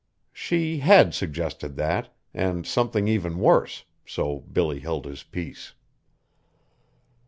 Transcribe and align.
She 0.33 0.79
had 0.79 1.13
suggested 1.13 1.75
that, 1.75 2.09
and 2.33 2.65
something 2.65 3.07
even 3.07 3.37
worse, 3.37 3.85
so 4.03 4.39
Billy 4.39 4.79
held 4.79 5.05
his 5.05 5.21
peace. 5.21 5.75